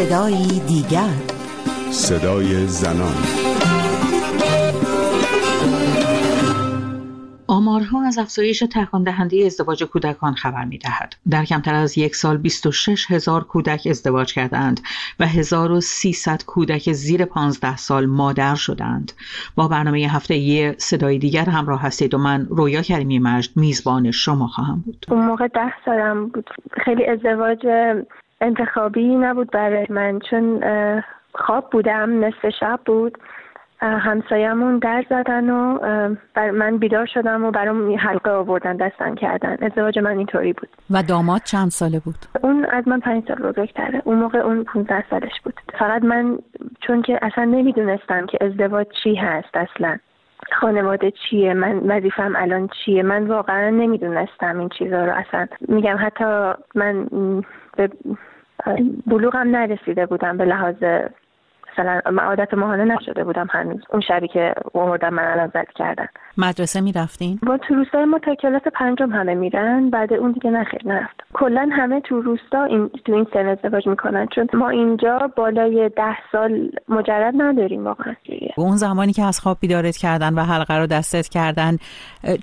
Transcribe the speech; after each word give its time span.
صدایی 0.00 0.60
دیگر 0.60 1.14
صدای 1.90 2.66
زنان 2.66 3.14
آمارها 7.46 8.06
از 8.06 8.18
افزایش 8.18 8.64
تکان 8.72 9.04
دهنده 9.04 9.42
ازدواج 9.46 9.84
کودکان 9.84 10.34
خبر 10.34 10.64
می 10.64 10.78
دهد. 10.78 11.14
در 11.30 11.44
کمتر 11.44 11.74
از 11.74 11.98
یک 11.98 12.16
سال 12.16 12.36
26 12.36 13.10
هزار 13.10 13.44
کودک 13.44 13.86
ازدواج 13.90 14.34
کردند 14.34 14.80
و 15.20 15.26
1300 15.26 16.42
کودک 16.46 16.92
زیر 16.92 17.24
15 17.24 17.76
سال 17.76 18.06
مادر 18.06 18.54
شدند. 18.54 19.12
با 19.56 19.68
برنامه 19.68 19.98
هفته 19.98 20.36
یه 20.36 20.74
صدای 20.78 21.18
دیگر 21.18 21.44
همراه 21.44 21.82
هستید 21.82 22.14
و 22.14 22.18
من 22.18 22.46
رویا 22.50 22.82
کریمی 22.82 23.18
مجد 23.18 23.56
میزبان 23.56 24.10
شما 24.10 24.46
خواهم 24.46 24.82
بود. 24.86 25.06
اون 25.08 25.26
موقع 25.26 25.48
ده 25.48 25.72
سالم 25.84 26.28
بود. 26.28 26.50
خیلی 26.84 27.06
ازدواج 27.06 27.66
انتخابی 28.40 29.16
نبود 29.16 29.50
برای 29.50 29.86
من 29.90 30.18
چون 30.18 30.62
خواب 31.34 31.70
بودم 31.70 32.24
نصف 32.24 32.48
شب 32.60 32.80
بود. 32.86 33.18
همسایمون 33.82 34.78
در 34.78 35.04
زدن 35.10 35.50
و 35.50 35.78
بر 36.34 36.50
من 36.50 36.78
بیدار 36.78 37.06
شدم 37.06 37.44
و 37.44 37.50
برام 37.50 37.96
حلقه 37.96 38.30
آوردن 38.30 38.76
دستن 38.76 39.14
کردن. 39.14 39.56
ازدواج 39.62 39.98
من 39.98 40.18
اینطوری 40.18 40.52
بود. 40.52 40.68
و 40.90 41.02
داماد 41.02 41.42
چند 41.42 41.70
ساله 41.70 42.00
بود؟ 42.00 42.14
اون 42.42 42.64
از 42.64 42.88
من 42.88 43.00
پنج 43.00 43.28
سال 43.28 43.36
بزرگتره. 43.36 44.02
اون 44.04 44.18
موقع 44.18 44.38
اون 44.38 44.64
15 44.64 45.04
سالش 45.10 45.40
بود. 45.44 45.54
فقط 45.78 46.04
من 46.04 46.38
چون 46.80 47.02
که 47.02 47.18
اصلا 47.22 47.44
نمی‌دونستم 47.44 48.26
که 48.26 48.38
ازدواج 48.40 48.86
چی 49.02 49.14
هست 49.14 49.56
اصلا. 49.56 49.98
خانواده 50.60 51.10
چیه؟ 51.10 51.54
من 51.54 51.78
وظیفم 51.78 52.32
الان 52.36 52.68
چیه؟ 52.84 53.02
من 53.02 53.26
واقعا 53.26 53.70
نمی‌دونستم 53.70 54.58
این 54.58 54.68
چیزا 54.68 55.04
رو 55.04 55.12
اصلا. 55.12 55.46
میگم 55.68 55.96
حتی 56.00 56.52
من 56.74 57.06
به 57.76 57.90
بلوغم 59.06 59.56
نرسیده 59.56 60.06
بودم 60.06 60.36
به 60.36 60.44
لحاظ 60.44 60.84
مثلا 61.72 62.00
عادت 62.18 62.54
ماهانه 62.54 62.84
نشده 62.84 63.24
بودم 63.24 63.46
هنوز 63.50 63.80
اون 63.90 64.02
شبی 64.08 64.28
که 64.28 64.54
اومدن 64.72 65.10
من 65.10 65.24
الان 65.24 65.46
زد 65.54 65.68
کردن 65.76 66.06
مدرسه 66.38 66.80
می‌رفتین؟ 66.80 67.38
با 67.42 67.58
تو 67.58 67.74
روستای 67.74 68.04
ما 68.04 68.18
تا 68.18 68.34
کلاس 68.34 68.62
پنجم 68.74 69.10
همه 69.10 69.34
میرن 69.34 69.90
بعد 69.90 70.12
اون 70.12 70.32
دیگه 70.32 70.50
نخیر 70.50 70.80
نرفت 70.84 71.20
کلا 71.32 71.68
همه 71.72 72.00
تو 72.00 72.20
روستا 72.22 72.64
این 72.64 72.90
تو 73.04 73.12
این 73.12 73.26
سن 73.32 73.46
ازدواج 73.46 73.86
می‌کنن 73.86 74.26
چون 74.34 74.48
ما 74.54 74.68
اینجا 74.68 75.30
بالای 75.36 75.88
ده 75.88 76.16
سال 76.32 76.70
مجرد 76.88 77.34
نداریم 77.36 77.84
واقعا 77.84 78.14
اون 78.56 78.76
زمانی 78.76 79.12
که 79.12 79.22
از 79.22 79.40
خواب 79.40 79.56
بیدارت 79.60 79.96
کردن 79.96 80.34
و 80.34 80.40
حلقه 80.40 80.78
رو 80.78 80.86
دستت 80.86 81.28
کردن 81.28 81.76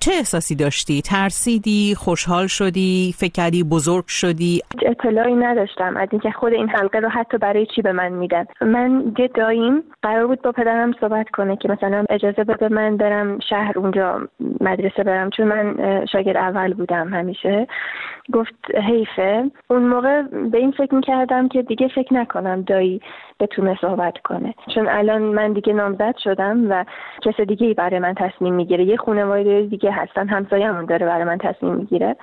چه 0.01 0.11
احساسی 0.11 0.55
داشتی؟ 0.55 1.01
ترسیدی؟ 1.01 1.95
خوشحال 1.97 2.47
شدی؟ 2.47 3.15
فکر 3.17 3.31
کردی 3.31 3.63
بزرگ 3.63 4.07
شدی؟ 4.07 4.61
اطلاعی 4.85 5.35
نداشتم 5.35 5.97
از 5.97 6.07
اینکه 6.11 6.31
خود 6.31 6.53
این 6.53 6.69
حلقه 6.69 6.99
رو 6.99 7.09
حتی 7.09 7.37
برای 7.37 7.67
چی 7.75 7.81
به 7.81 7.91
من 7.91 8.09
میدن 8.09 8.45
من 8.61 9.13
یه 9.19 9.27
داییم 9.27 9.83
قرار 10.01 10.27
بود 10.27 10.41
با 10.41 10.51
پدرم 10.51 10.91
صحبت 10.91 11.29
کنه 11.29 11.55
که 11.55 11.69
مثلا 11.69 12.05
اجازه 12.09 12.43
بده 12.43 12.69
من 12.69 12.97
برم 12.97 13.39
شهر 13.39 13.79
اونجا 13.79 14.27
مدرسه 14.61 15.03
برم 15.03 15.29
چون 15.29 15.47
من 15.47 16.05
شاگرد 16.05 16.37
اول 16.37 16.73
بودم 16.73 17.13
همیشه. 17.13 17.67
گفت 18.33 18.75
حیفه. 18.75 19.51
اون 19.67 19.87
موقع 19.87 20.21
به 20.21 20.57
این 20.57 20.71
فکر 20.71 20.95
می‌کردم 20.95 21.47
که 21.47 21.61
دیگه 21.61 21.87
فکر 21.87 22.13
نکنم 22.13 22.61
دایی 22.61 23.01
بتونه 23.39 23.77
صحبت 23.81 24.17
کنه. 24.17 24.53
چون 24.75 24.87
الان 24.87 25.21
من 25.21 25.53
دیگه 25.53 25.73
نامزد 25.73 26.15
شدم 26.17 26.71
و 26.71 26.85
کس 27.21 27.41
دیگه 27.41 27.67
ای 27.67 27.73
برای 27.73 27.99
من 27.99 28.13
تصمیم 28.13 28.53
می‌گیره. 28.53 28.83
یه 28.83 28.97
خانواده 28.97 29.61
دیگه 29.61 29.91
هستن 29.91 30.27
همسایه‌مون 30.27 30.85
داره 30.85 31.05
برای 31.05 31.23
من 31.23 31.37
تصمیم 31.37 31.73
می‌گیره. 31.73 32.15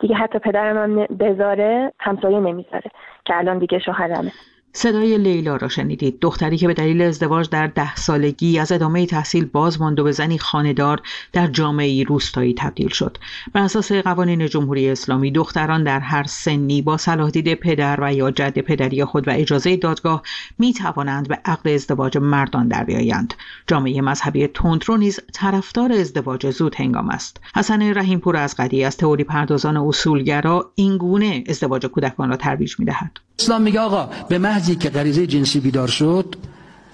دیگه 0.00 0.14
حتی 0.14 0.38
پدرم 0.38 0.76
هم 0.76 1.06
بذاره 1.16 1.92
همسایه 2.00 2.40
نمی‌ذاره 2.40 2.90
که 3.24 3.38
الان 3.38 3.58
دیگه 3.58 3.78
شوهرمه. 3.78 4.32
صدای 4.74 5.18
لیلا 5.18 5.56
را 5.56 5.68
شنیدید. 5.68 6.20
دختری 6.20 6.56
که 6.56 6.66
به 6.66 6.74
دلیل 6.74 7.02
ازدواج 7.02 7.48
در 7.48 7.66
ده 7.66 7.96
سالگی 7.96 8.58
از 8.58 8.72
ادامه 8.72 9.06
تحصیل 9.06 9.44
باز 9.44 9.80
ماند 9.80 10.00
و 10.00 10.04
به 10.04 10.12
زنی 10.12 10.38
خاندار 10.38 11.00
در 11.32 11.46
جامعه 11.46 12.04
روستایی 12.04 12.54
تبدیل 12.58 12.88
شد. 12.88 13.18
بر 13.52 13.60
اساس 13.60 13.92
قوانین 13.92 14.48
جمهوری 14.48 14.90
اسلامی 14.90 15.30
دختران 15.30 15.84
در 15.84 16.00
هر 16.00 16.24
سنی 16.24 16.82
با 16.82 16.96
صلاح 16.96 17.30
دید 17.30 17.54
پدر 17.54 17.98
و 18.00 18.14
یا 18.14 18.30
جد 18.30 18.58
پدری 18.58 19.04
خود 19.04 19.28
و 19.28 19.30
اجازه 19.30 19.76
دادگاه 19.76 20.22
می 20.58 20.72
توانند 20.72 21.28
به 21.28 21.38
عقد 21.44 21.68
ازدواج 21.68 22.18
مردان 22.18 22.68
در 22.68 22.84
بیایند. 22.84 23.34
جامعه 23.66 24.00
مذهبی 24.00 24.46
تندرو 24.46 24.96
نیز 24.96 25.20
طرفدار 25.32 25.92
ازدواج 25.92 26.50
زود 26.50 26.74
هنگام 26.74 27.08
است. 27.08 27.40
حسن 27.54 27.94
رحیمپور 27.94 28.36
از 28.36 28.56
قدی 28.56 28.84
از 28.84 28.96
تئوری 28.96 29.24
پردازان 29.24 29.76
اصولگرا 29.76 30.70
اینگونه 30.74 31.44
ازدواج 31.48 31.86
کودکان 31.86 32.28
را 32.28 32.36
ترویج 32.36 32.74
می‌دهد. 32.78 33.10
اسلام 33.42 33.62
میگه 33.62 33.80
آقا 33.80 34.10
به 34.28 34.38
محضی 34.38 34.74
که 34.74 34.90
غریزه 34.90 35.26
جنسی 35.26 35.60
بیدار 35.60 35.88
شد 35.88 36.36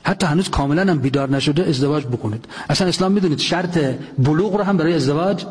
حتی 0.02 0.26
هنوز 0.26 0.48
کاملا 0.50 0.82
هم 0.82 0.98
بیدار 0.98 1.30
نشده 1.30 1.62
ازدواج 1.68 2.04
بکنید. 2.04 2.44
اصلا 2.70 2.88
اسلام 2.88 3.12
می‌دونید 3.12 3.38
شرط 3.38 3.78
بلوغ 4.18 4.56
رو 4.56 4.62
هم 4.64 4.76
برای 4.76 4.94
ازدواج 4.94 5.44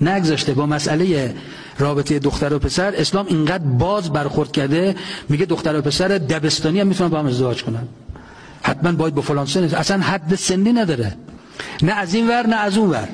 نگذاشته. 0.00 0.54
با 0.54 0.66
مسئله 0.66 1.34
رابطه 1.78 2.18
دختر 2.18 2.52
و 2.54 2.58
پسر 2.58 2.94
اسلام 2.96 3.26
اینقدر 3.26 3.64
باز 3.64 4.12
برخورد 4.12 4.52
کرده 4.52 4.96
میگه 5.28 5.46
دختر 5.46 5.78
و 5.78 5.82
پسر 5.82 6.08
دبستانی 6.08 6.80
هم 6.80 6.86
می‌تونن 6.86 7.10
با 7.10 7.18
هم 7.18 7.26
ازدواج 7.26 7.62
کنن. 7.64 7.88
حتما 8.62 8.92
باید 8.92 9.14
با 9.14 9.22
فلان 9.22 9.46
سن 9.46 9.64
اصلا 9.64 10.00
حد 10.00 10.34
سنی 10.34 10.72
نداره. 10.72 11.14
نه 11.82 11.92
از 11.92 12.14
این 12.14 12.28
ور 12.28 12.46
نه 12.46 12.56
از 12.56 12.76
اون 12.78 12.90
ور. 12.90 13.08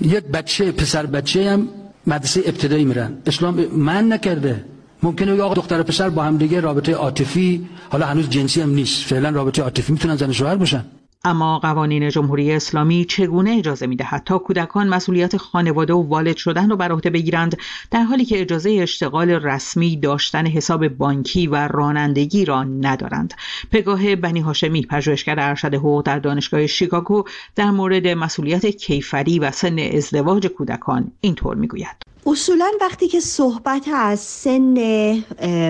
یک 0.00 0.24
بچه 0.24 0.72
پسر 0.72 1.06
بچه 1.06 1.50
هم 1.50 1.68
مدرسه 2.06 2.42
ابتدایی 2.46 2.84
میرن. 2.84 3.12
اسلام 3.26 3.66
من 3.66 4.12
نکرده. 4.12 4.64
ممکنه 5.02 5.42
آقا 5.42 5.54
دختر 5.54 5.80
و 5.80 5.82
پسر 5.82 6.10
با 6.10 6.22
هم 6.22 6.36
دیگه 6.36 6.60
رابطه 6.60 6.94
عاطفی 6.94 7.68
حالا 7.90 8.06
هنوز 8.06 8.30
جنسی 8.30 8.60
هم 8.60 8.70
نیست 8.70 9.04
فعلا 9.04 9.30
رابطه 9.30 9.62
عاطفی 9.62 9.92
می‌تونن 9.92 10.16
زن 10.16 10.32
شوهر 10.32 10.56
باشن. 10.56 10.84
اما 11.24 11.58
قوانین 11.58 12.10
جمهوری 12.10 12.52
اسلامی 12.52 13.04
چگونه 13.04 13.50
اجازه 13.50 13.86
می‌دهد 13.86 14.22
تا 14.24 14.38
کودکان 14.38 14.88
مسئولیت 14.88 15.36
خانواده 15.36 15.92
و 15.92 16.02
والد 16.02 16.36
شدن 16.36 16.70
را 16.70 16.76
بر 16.76 16.92
عهده 16.92 17.10
بگیرند 17.10 17.58
در 17.90 18.02
حالی 18.02 18.24
که 18.24 18.40
اجازه 18.40 18.70
اشتغال 18.70 19.30
رسمی 19.30 19.96
داشتن 19.96 20.46
حساب 20.46 20.88
بانکی 20.88 21.46
و 21.46 21.68
رانندگی 21.68 22.44
را 22.44 22.64
ندارند. 22.64 23.34
پگاه 23.70 24.16
بنی 24.16 24.40
هاشمی 24.40 24.82
پژوهشگر 24.82 25.36
ارشد 25.38 25.74
حقوق 25.74 26.06
در 26.06 26.18
دانشگاه 26.18 26.66
شیکاگو 26.66 27.24
در 27.56 27.70
مورد 27.70 28.08
مسئولیت 28.08 28.66
کیفری 28.66 29.38
و 29.38 29.50
سن 29.50 29.78
ازدواج 29.78 30.46
کودکان 30.46 31.12
اینطور 31.20 31.56
می‌گوید. 31.56 32.11
اصولا 32.26 32.70
وقتی 32.80 33.08
که 33.08 33.20
صحبت 33.20 33.88
از 33.94 34.20
سن 34.20 34.74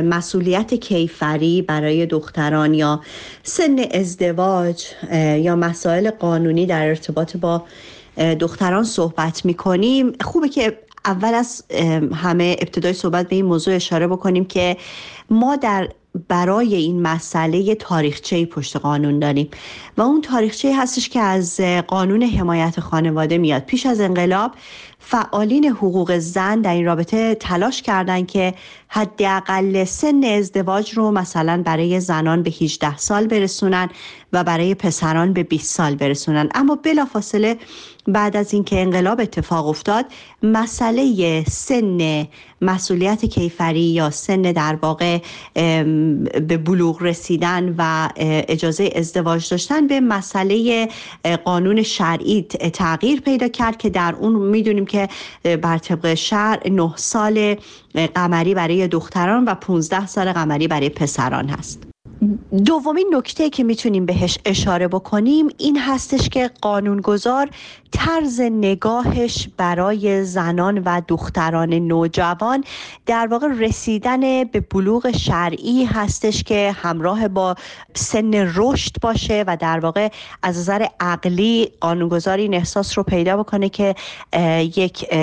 مسئولیت 0.00 0.74
کیفری 0.74 1.62
برای 1.62 2.06
دختران 2.06 2.74
یا 2.74 3.00
سن 3.42 3.78
ازدواج 3.90 4.84
یا 5.36 5.56
مسائل 5.56 6.10
قانونی 6.10 6.66
در 6.66 6.88
ارتباط 6.88 7.36
با 7.36 7.64
دختران 8.40 8.84
صحبت 8.84 9.44
می 9.44 9.54
کنیم 9.54 10.12
خوبه 10.20 10.48
که 10.48 10.78
اول 11.04 11.34
از 11.34 11.64
همه 12.14 12.56
ابتدای 12.60 12.92
صحبت 12.92 13.28
به 13.28 13.36
این 13.36 13.44
موضوع 13.44 13.74
اشاره 13.74 14.06
بکنیم 14.06 14.44
که 14.44 14.76
ما 15.30 15.56
در 15.56 15.88
برای 16.28 16.74
این 16.74 17.02
مسئله 17.02 17.74
تاریخچه 17.74 18.46
پشت 18.46 18.76
قانون 18.76 19.18
داریم 19.18 19.48
و 19.96 20.02
اون 20.02 20.20
تاریخچه 20.20 20.76
هستش 20.76 21.08
که 21.08 21.20
از 21.20 21.60
قانون 21.86 22.22
حمایت 22.22 22.80
خانواده 22.80 23.38
میاد. 23.38 23.62
پیش 23.62 23.86
از 23.86 24.00
انقلاب 24.00 24.52
فعالین 25.04 25.64
حقوق 25.64 26.18
زن 26.18 26.60
در 26.60 26.74
این 26.74 26.84
رابطه 26.84 27.34
تلاش 27.34 27.82
کردند 27.82 28.26
که 28.26 28.54
حداقل 28.88 29.84
سن 29.84 30.24
ازدواج 30.24 30.92
رو 30.92 31.10
مثلا 31.10 31.62
برای 31.62 32.00
زنان 32.00 32.42
به 32.42 32.50
18 32.50 32.96
سال 32.96 33.26
برسونن 33.26 33.88
و 34.32 34.44
برای 34.44 34.74
پسران 34.74 35.32
به 35.32 35.42
20 35.42 35.76
سال 35.76 35.94
برسونن. 35.94 36.48
اما 36.54 36.74
بلافاصله 36.74 37.58
بعد 38.08 38.36
از 38.36 38.54
اینکه 38.54 38.80
انقلاب 38.80 39.20
اتفاق 39.20 39.66
افتاد 39.68 40.06
مسئله 40.42 41.44
سن 41.44 42.26
مسئولیت 42.60 43.24
کیفری 43.24 43.80
یا 43.80 44.10
سن 44.10 44.42
در 44.42 44.78
واقع 44.82 45.18
به 45.54 46.58
بلوغ 46.64 47.02
رسیدن 47.02 47.74
و 47.78 48.08
اجازه 48.48 48.90
ازدواج 48.96 49.50
داشتن 49.50 49.86
به 49.86 50.00
مسئله 50.00 50.88
قانون 51.44 51.82
شرعی 51.82 52.42
تغییر 52.72 53.20
پیدا 53.20 53.48
کرد 53.48 53.76
که 53.76 53.90
در 53.90 54.14
اون 54.20 54.32
می‌دونیم 54.32 54.84
که 54.92 55.08
بر 55.56 55.78
طبق 55.78 56.14
شرع 56.14 56.70
9 56.70 56.92
سال 56.96 57.56
قمری 58.14 58.54
برای 58.54 58.88
دختران 58.88 59.44
و 59.44 59.54
15 59.54 60.06
سال 60.06 60.32
قمری 60.32 60.68
برای 60.68 60.88
پسران 60.88 61.48
هست. 61.48 61.82
دومین 62.64 63.10
نکته 63.14 63.50
که 63.50 63.64
می‌تونیم 63.64 64.06
بهش 64.06 64.38
اشاره 64.44 64.88
بکنیم 64.88 65.48
این 65.58 65.78
هستش 65.78 66.28
که 66.28 66.50
قانونگذار 66.60 67.50
طرز 67.92 68.40
نگاهش 68.40 69.48
برای 69.56 70.24
زنان 70.24 70.78
و 70.78 71.02
دختران 71.08 71.74
نوجوان 71.74 72.64
در 73.06 73.26
واقع 73.26 73.48
رسیدن 73.58 74.44
به 74.44 74.60
بلوغ 74.60 75.10
شرعی 75.16 75.84
هستش 75.84 76.42
که 76.42 76.76
همراه 76.82 77.28
با 77.28 77.54
سن 77.94 78.34
رشد 78.54 79.00
باشه 79.00 79.44
و 79.46 79.56
در 79.56 79.80
واقع 79.80 80.08
از 80.42 80.58
نظر 80.58 80.86
عقلی 81.00 81.68
قانونگذار 81.80 82.38
این 82.38 82.54
احساس 82.54 82.98
رو 82.98 83.04
پیدا 83.04 83.36
بکنه 83.36 83.68
که 83.68 83.94
یک 84.76 85.14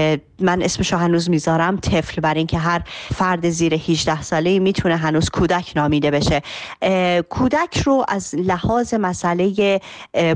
من 0.41 0.61
اسمشو 0.61 0.97
هنوز 0.97 1.29
می‌ذارم 1.29 1.77
طفل 1.77 2.21
بر 2.21 2.33
اینکه 2.33 2.57
هر 2.57 2.81
فرد 3.15 3.49
زیر 3.49 3.73
18 3.73 4.21
ساله 4.21 4.59
می‌تونه 4.59 4.95
هنوز 4.95 5.29
کودک 5.29 5.73
نامیده 5.75 6.11
بشه. 6.11 6.41
کودک 7.29 7.77
رو 7.85 8.05
از 8.07 8.35
لحاظ 8.35 8.93
مسئله 8.93 9.81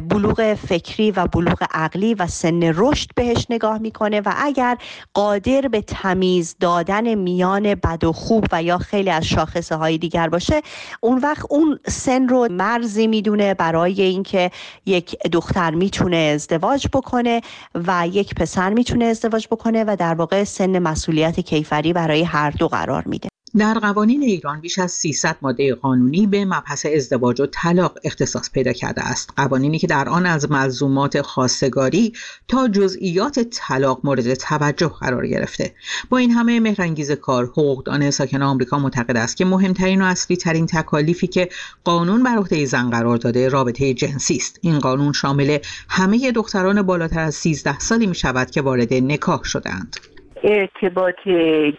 بلوغ 0.09 0.53
فکری 0.53 1.11
و 1.11 1.27
بلوغ 1.27 1.63
عقلی 1.71 2.13
و 2.13 2.22
سن 2.27 2.71
رشد 2.75 3.09
بهش 3.15 3.47
نگاه 3.49 3.77
می‌کنه 3.77 4.21
و 4.21 4.33
اگر 4.37 4.77
قادر 5.13 5.61
به 5.61 5.81
تمیز 5.81 6.55
دادن 6.59 7.15
میان 7.15 7.75
بد 7.75 8.03
و 8.03 8.13
خوب 8.13 8.45
و 8.51 8.63
یا 8.63 8.77
خیلی 8.77 9.09
از 9.09 9.25
شاخصه 9.25 9.75
های 9.75 9.97
دیگر 9.97 10.29
باشه 10.29 10.61
اون 11.01 11.17
وقت 11.17 11.45
اون 11.49 11.79
سن 11.87 12.27
رو 12.27 12.47
مرزی 12.51 13.07
می‌دونه 13.07 13.53
برای 13.53 14.01
اینکه 14.01 14.51
یک 14.85 15.15
دختر 15.31 15.71
می‌تونه 15.71 16.17
ازدواج 16.17 16.87
بکنه 16.93 17.41
و 17.75 18.07
یک 18.11 18.35
پسر 18.35 18.73
می‌تونه 18.73 19.05
ازدواج 19.05 19.47
بکنه 19.51 19.83
و 19.83 19.95
در 19.99 20.13
واقع 20.13 20.43
سن 20.43 20.79
مسئولیت 20.79 21.39
کیفری 21.39 21.93
برای 21.93 22.23
هر 22.23 22.51
دو 22.51 22.67
قرار 22.67 23.03
میده. 23.05 23.32
در 23.57 23.73
قوانین 23.73 24.21
ایران 24.23 24.61
بیش 24.61 24.79
از 24.79 24.91
300 24.91 25.37
ماده 25.41 25.75
قانونی 25.75 26.27
به 26.27 26.45
مبحث 26.45 26.85
ازدواج 26.85 27.41
و 27.41 27.45
طلاق 27.45 27.97
اختصاص 28.03 28.51
پیدا 28.51 28.73
کرده 28.73 29.01
است. 29.01 29.33
قوانینی 29.35 29.79
که 29.79 29.87
در 29.87 30.09
آن 30.09 30.25
از 30.25 30.51
ملزومات 30.51 31.21
خواستگاری 31.21 32.13
تا 32.47 32.67
جزئیات 32.67 33.39
طلاق 33.39 33.99
مورد 34.03 34.33
توجه 34.33 34.91
قرار 34.99 35.27
گرفته. 35.27 35.71
با 36.09 36.17
این 36.17 36.31
همه 36.31 36.59
مهرانگیز 36.59 37.11
کار 37.11 37.45
حقوقدان 37.45 38.11
ساکن 38.11 38.41
آمریکا 38.41 38.79
معتقد 38.79 39.17
است 39.17 39.37
که 39.37 39.45
مهمترین 39.45 40.01
و 40.01 40.05
اصلی 40.05 40.37
ترین 40.37 40.65
تکالیفی 40.65 41.27
که 41.27 41.49
قانون 41.83 42.23
بر 42.23 42.37
عهده 42.37 42.65
زن 42.65 42.89
قرار 42.89 43.17
داده 43.17 43.49
رابطه 43.49 43.93
جنسی 43.93 44.35
است. 44.35 44.59
این 44.61 44.79
قانون 44.79 45.13
شامل 45.13 45.57
همه 45.89 46.31
دختران 46.31 46.81
بالاتر 46.81 47.19
از 47.19 47.35
13 47.35 47.79
سالی 47.79 48.07
می 48.07 48.15
شود 48.15 48.51
که 48.51 48.61
وارد 48.61 48.93
نکاح 48.93 49.43
شدهاند. 49.43 49.95
ارتباط 50.43 51.15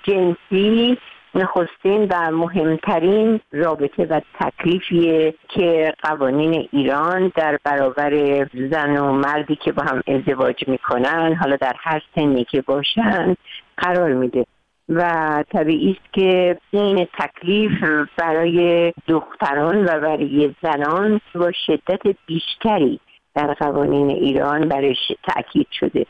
جنسی 0.07 0.99
نخستین 1.35 2.09
و 2.11 2.31
مهمترین 2.31 3.41
رابطه 3.53 4.05
و 4.05 4.21
تکلیفیه 4.41 5.35
که 5.49 5.93
قوانین 6.03 6.69
ایران 6.73 7.33
در 7.37 7.59
برابر 7.65 8.45
زن 8.71 8.97
و 8.97 9.13
مردی 9.13 9.57
که 9.57 9.73
با 9.73 9.83
هم 9.83 10.03
ازدواج 10.07 10.69
می‌کنن 10.69 11.35
حالا 11.35 11.57
در 11.57 11.75
هر 11.79 12.03
سنی 12.15 12.45
که 12.45 12.63
باشن 12.63 13.37
قرار 13.77 14.13
میده. 14.13 14.47
و 14.89 15.45
طبیعی 15.53 15.91
است 15.91 16.13
که 16.13 16.59
این 16.71 17.07
تکلیف 17.19 17.73
برای 18.17 18.93
دختران 19.09 19.85
و 19.85 20.01
برای 20.01 20.55
زنان 20.63 21.21
با 21.35 21.53
شدت 21.67 22.17
بیشتری 22.27 23.01
در 23.35 23.55
قوانین 23.55 24.11
ایران 24.11 24.69
برش 24.69 25.13
تاکید 25.23 25.67
شده. 25.71 26.07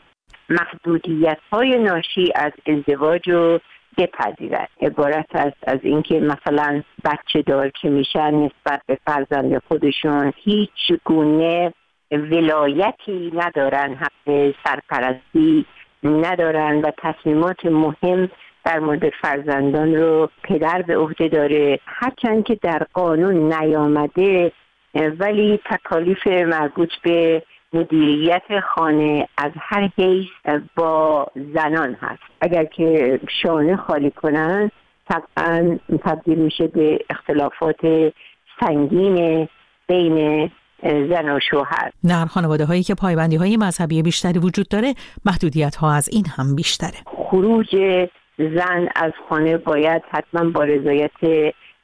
محدودیت 0.49 1.37
های 1.51 1.77
ناشی 1.79 2.31
از 2.35 2.51
ازدواج 2.67 3.29
و 3.29 3.59
بپذیرد 3.97 4.69
عبارت 4.81 5.35
است 5.35 5.57
از 5.67 5.79
اینکه 5.83 6.19
مثلا 6.19 6.83
بچه 7.05 7.41
دار 7.41 7.69
که 7.69 7.89
میشن 7.89 8.33
نسبت 8.33 8.81
به 8.87 8.97
فرزند 9.07 9.61
خودشون 9.67 10.33
هیچ 10.35 10.99
گونه 11.03 11.73
ولایتی 12.11 13.31
ندارن 13.35 13.93
حق 13.93 14.53
سرپرستی 14.65 15.65
ندارن 16.03 16.81
و 16.81 16.91
تصمیمات 16.97 17.65
مهم 17.65 18.29
در 18.65 18.79
مورد 18.79 19.09
فرزندان 19.09 19.95
رو 19.95 20.29
پدر 20.43 20.81
به 20.81 20.97
عهده 20.97 21.27
داره. 21.27 21.79
هرچند 21.85 22.43
که 22.43 22.59
در 22.61 22.87
قانون 22.93 23.53
نیامده 23.53 24.51
ولی 24.95 25.59
تکالیف 25.65 26.27
مربوط 26.27 26.91
به 27.03 27.43
مدیریت 27.75 28.59
خانه 28.75 29.27
از 29.37 29.51
هر 29.59 29.89
حیث 29.97 30.27
با 30.75 31.27
زنان 31.35 31.97
هست. 32.01 32.21
اگر 32.41 32.65
که 32.65 33.19
شانه 33.41 33.75
خالی 33.75 34.11
کنن 34.11 34.71
طبعا 35.09 35.77
تبدیل 36.05 36.39
میشه 36.39 36.67
به 36.67 36.99
اختلافات 37.09 38.11
سنگین 38.59 39.47
بین 39.87 40.51
زن 40.83 41.29
و 41.29 41.39
شوهر. 41.49 41.91
در 42.07 42.25
خانواده 42.25 42.65
هایی 42.65 42.83
که 42.83 42.95
پایبندی 42.95 43.35
های 43.35 43.57
مذهبی 43.57 44.01
بیشتری 44.01 44.39
وجود 44.39 44.67
داره 44.67 44.93
محدودیت 45.25 45.75
ها 45.75 45.93
از 45.93 46.09
این 46.11 46.25
هم 46.37 46.55
بیشتره. 46.55 46.97
خروج 47.05 47.75
زن 48.37 48.87
از 48.95 49.11
خانه 49.29 49.57
باید 49.57 50.01
حتما 50.11 50.49
با 50.49 50.63
رضایت 50.63 51.11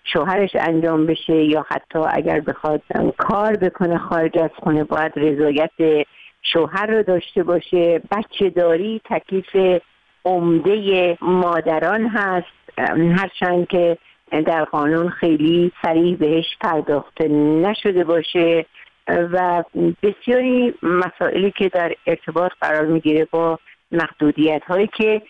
شوهرش 0.03 0.49
انجام 0.55 1.05
بشه 1.05 1.35
یا 1.35 1.65
حتی 1.69 1.99
اگر 2.09 2.39
بخواد 2.39 2.81
کار 3.17 3.55
بکنه 3.55 3.97
خارج 3.97 4.37
از 4.37 4.49
خونه 4.55 4.83
باید 4.83 5.11
رضایت 5.15 6.05
شوهر 6.41 6.85
رو 6.85 7.03
داشته 7.03 7.43
باشه. 7.43 8.01
بچه 8.11 8.49
داری 8.49 9.01
تکلیف 9.05 9.81
عمده 10.25 11.17
مادران 11.21 12.07
هست. 12.07 12.47
هرچند 13.17 13.67
که 13.67 13.97
در 14.31 14.63
قانون 14.63 15.09
خیلی 15.09 15.71
سریع 15.81 16.15
بهش 16.15 16.45
پرداخته 16.61 17.27
نشده 17.27 18.03
باشه 18.03 18.65
و 19.07 19.63
بسیاری 20.03 20.73
مسائلی 20.83 21.51
که 21.51 21.69
در 21.69 21.95
ارتباط 22.07 22.51
قرار 22.61 22.85
می‌گیره 22.85 23.27
با 23.31 23.59
محدودیت 23.91 24.63
هایی 24.63 24.89
که 24.97 25.21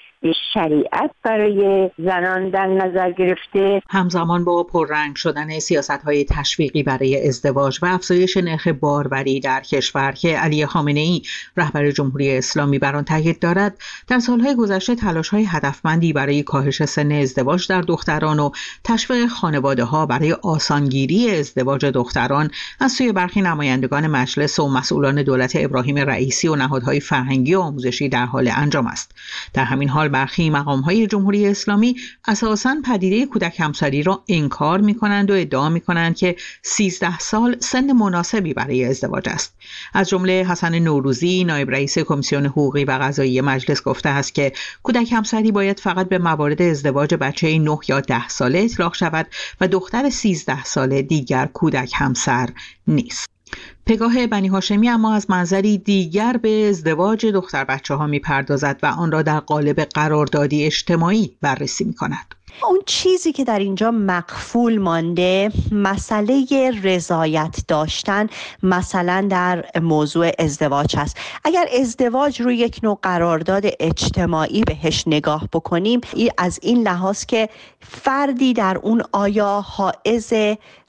شریعت 0.54 1.12
برای 1.24 1.92
زنان 1.98 2.50
در 2.50 2.68
نظر 2.68 3.12
گرفته. 3.12 3.82
همزمان 3.90 4.46
با 4.46 4.64
پررنگ 4.64 5.16
شدن 5.16 5.60
سیاست 5.60 5.92
های 5.92 6.26
تشویقی 6.26 6.84
برای 6.84 7.28
ازدواج 7.28 7.80
و 7.82 7.86
افزایش 7.86 8.38
نرخ 8.38 8.68
باروری 8.68 9.40
در 9.40 9.60
کشور 9.60 10.12
که 10.12 10.38
علی 10.38 10.66
خامنه 10.66 11.00
ای 11.00 11.22
رهبر 11.58 11.92
جمهوری 11.92 12.38
اسلامی 12.38 12.80
بر 12.80 12.96
آن 12.96 13.04
تاکید 13.04 13.40
دارد 13.40 13.78
در 14.08 14.20
سالهای 14.20 14.56
گذشته 14.56 14.96
تلاش 14.96 15.30
های 15.30 15.46
هدفمندی 15.50 16.14
برای 16.14 16.44
کاهش 16.44 16.86
سن 16.86 17.12
ازدواج 17.12 17.68
در 17.68 17.82
دختران 17.82 18.40
و 18.40 18.50
تشویق 18.84 19.28
خانواده 19.28 19.84
ها 19.84 20.06
برای 20.06 20.34
آسانگیری 20.34 21.36
ازدواج 21.36 21.86
دختران 21.86 22.52
از 22.80 22.92
سوی 22.92 23.12
برخی 23.12 23.42
نمایندگان 23.42 24.08
مجلس 24.08 24.60
و 24.60 24.70
مسئولان 24.70 25.24
دولت 25.24 25.52
ابراهیم 25.56 25.98
رئیسی 25.98 26.48
و 26.48 26.56
نهادهای 26.56 27.00
فرهنگی 27.00 27.56
و 27.56 27.60
آموزشی 27.60 28.10
در 28.10 28.26
حال 28.26 28.52
انجام 28.56 28.88
است. 28.88 29.12
در 29.54 29.64
همین 29.64 29.90
حال 29.90 30.11
برخی 30.12 30.50
مقام 30.50 30.80
های 30.80 31.08
جمهوری 31.08 31.48
اسلامی 31.48 31.96
اساسا 32.28 32.76
پدیده 32.86 33.26
کودک 33.26 33.60
همسری 33.60 34.04
را 34.04 34.24
انکار 34.30 34.82
می 34.82 34.96
کنند 34.96 35.32
و 35.32 35.34
ادعا 35.34 35.70
می 35.70 35.82
کنند 35.82 36.16
که 36.16 36.36
13 36.64 37.20
سال 37.20 37.58
سن 37.60 37.92
مناسبی 37.92 38.54
برای 38.54 38.86
ازدواج 38.86 39.30
است. 39.30 39.56
از 39.94 40.10
جمله 40.10 40.46
حسن 40.50 40.80
نوروزی 40.80 41.44
نایب 41.44 41.72
رئیس 41.72 42.00
کمیسیون 42.00 42.46
حقوقی 42.46 42.86
و 42.86 42.92
قضایی 43.02 43.42
مجلس 43.42 43.84
گفته 43.84 44.10
است 44.10 44.36
که 44.36 44.52
کودک 44.84 45.12
همسری 45.12 45.52
باید 45.52 45.80
فقط 45.80 46.10
به 46.10 46.18
موارد 46.18 46.62
ازدواج 46.62 47.16
بچه 47.16 47.60
9 47.60 47.78
یا 47.88 48.00
10 48.00 48.28
ساله 48.28 48.60
اطلاق 48.60 48.96
شود 48.96 49.28
و 49.62 49.68
دختر 49.68 50.10
13 50.10 50.64
ساله 50.64 51.02
دیگر 51.02 51.46
کودک 51.46 51.92
همسر 51.96 52.50
نیست. 52.88 53.32
پگاه 53.86 54.28
بنی 54.28 54.48
هاشمی 54.48 54.90
اما 54.90 55.14
از 55.14 55.30
منظری 55.30 55.78
دیگر 55.78 56.38
به 56.38 56.70
ازدواج 56.70 57.26
دختر 57.26 57.64
بچه 57.64 57.94
ها 57.94 58.08
می 58.08 58.20
پردازد 58.20 58.80
و 58.84 58.86
آن 58.86 59.12
را 59.12 59.22
در 59.22 59.40
قالب 59.40 59.80
قراردادی 59.82 60.66
اجتماعی 60.66 61.38
بررسی 61.42 61.84
می 61.84 61.94
کند. 61.94 62.36
اون 62.64 62.80
چیزی 62.86 63.32
که 63.32 63.44
در 63.44 63.60
اینجا 63.60 63.92
مقفول 63.92 64.78
مانده 64.78 65.52
مسئله 65.72 66.46
رضایت 66.84 67.64
داشتن 67.68 68.28
مثلا 68.64 69.28
در 69.30 69.66
موضوع 69.82 70.32
ازدواج 70.40 70.96
هست. 70.98 71.18
اگر 71.44 71.66
ازدواج 71.80 72.42
رو 72.42 72.52
یک 72.52 72.80
نوع 72.84 73.00
قرارداد 73.02 73.66
اجتماعی 73.80 74.62
بهش 74.62 75.04
نگاه 75.08 75.48
بکنیم 75.54 76.02
از 76.38 76.60
این 76.62 76.88
لحاظ 76.88 77.26
که 77.26 77.50
فردی 77.80 78.54
در 78.54 78.78
اون 78.78 79.04
آیا 79.12 79.62
حائز 79.62 80.34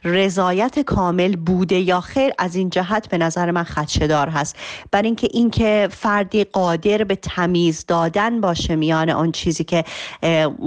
رضایت 0.05 0.79
کامل 0.79 1.37
بوده 1.37 1.79
یا 1.79 2.01
خیر 2.01 2.33
از 2.39 2.55
این 2.55 2.71
جهت 2.71 3.09
به 3.09 3.19
نظر 3.19 3.51
من 3.51 3.65
خدشدار 3.65 4.29
هست. 4.29 4.57
بر 4.91 5.03
اینکه 5.03 5.29
اینکه 5.31 5.89
فردی 5.91 6.45
قادر 6.45 7.05
به 7.05 7.17
تمیز 7.17 7.85
دادن 7.87 8.41
باشه 8.41 8.77
میان 8.77 9.11
آن 9.11 9.33
چیزی 9.33 9.65
که 9.65 9.85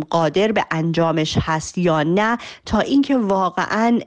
قادر 0.09 0.51
به 0.51 0.65
انجامش 0.85 1.37
هست 1.41 1.77
یا 1.77 2.03
نه 2.03 2.37
تا 2.65 2.79
اینکه 2.79 3.17
واقعا 3.17 3.99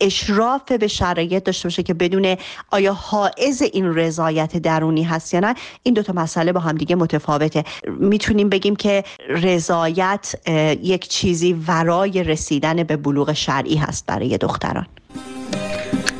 اشراف 0.00 0.72
به 0.72 0.88
شرایط 0.88 1.44
داشته 1.44 1.68
باشه 1.68 1.82
که 1.82 1.94
بدون 1.94 2.36
آیا 2.70 2.92
حائز 2.92 3.62
این 3.62 3.94
رضایت 3.94 4.56
درونی 4.56 5.02
هست 5.02 5.34
یا 5.34 5.40
نه. 5.40 5.54
این 5.82 5.94
دوتا 5.94 6.12
مسئله 6.12 6.52
با 6.52 6.60
هم 6.60 6.76
دیگه 6.76 6.96
متفاوته. 6.96 7.64
می‌تونیم 7.88 8.48
بگیم 8.48 8.76
که 8.76 9.04
رضایت 9.28 10.34
یک 10.82 11.08
چیزی 11.08 11.52
ورای 11.52 12.22
رسیدن 12.22 12.82
به 12.82 12.96
بلوغ 12.96 13.32
شرعی 13.32 13.76
هست 13.76 14.06
برای 14.06 14.38
دختران. 14.38 14.86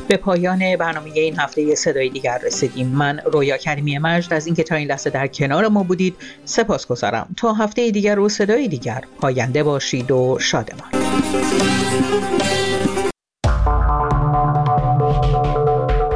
به 0.09 0.17
پایان 0.17 0.75
برنامه 0.75 1.11
این 1.13 1.39
هفته 1.39 1.75
صدای 1.75 2.09
دیگر 2.09 2.39
رسیدیم. 2.45 2.87
من 2.87 3.21
رویا 3.25 3.57
کریمی 3.57 3.97
مجد 3.97 4.33
از 4.33 4.45
اینکه 4.45 4.63
تا 4.63 4.75
این 4.75 4.87
لحظه 4.87 5.09
در 5.09 5.27
کنار 5.27 5.67
ما 5.67 5.83
بودید 5.83 6.15
سپاس 6.45 6.87
گذارم. 6.87 7.27
تا 7.37 7.53
هفته 7.53 7.91
دیگر 7.91 8.19
و 8.19 8.29
صدای 8.29 8.67
دیگر 8.67 9.03
پاینده 9.21 9.63
باشید 9.63 10.11
و 10.11 10.37
شادمان. 10.39 10.89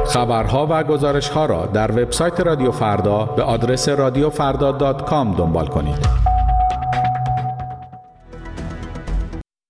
خبرها 0.06 0.66
و 0.70 0.84
گزارش 0.84 1.28
ها 1.28 1.46
را 1.46 1.66
در 1.66 1.92
وبسایت 1.92 2.40
رادیو 2.40 2.70
فردا 2.70 3.24
به 3.24 3.42
آدرس 3.42 3.88
رادیوفردا.com 3.88 5.38
دنبال 5.38 5.66
کنید. 5.66 6.33